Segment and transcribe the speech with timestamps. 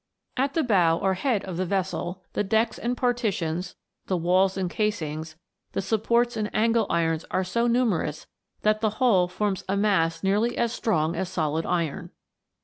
[0.35, 3.75] At the bow, or head of the vessel, the decks and partitions,
[4.07, 5.35] the walls and casings,
[5.73, 8.25] the supports and ansle irons are so numerous
[8.63, 12.09] that the whole forms a O mass nearly as strong as solid iron.